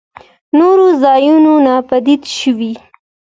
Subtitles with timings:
[0.57, 2.73] نورو ځايونو ناپديد شوي.